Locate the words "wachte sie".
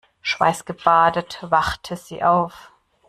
1.51-2.23